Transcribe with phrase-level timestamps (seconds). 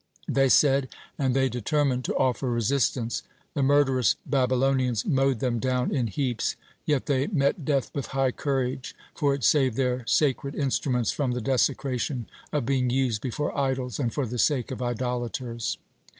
[0.21, 3.21] (54) they said, and they determined to offer resistance.
[3.53, 6.55] The murderous Babylonians mowed them down in heaps,
[6.87, 11.39] yet they met death with high courage, for it saved their sacred instruments from the
[11.39, 15.77] desecration of being used before idols and for the sake of idolaters.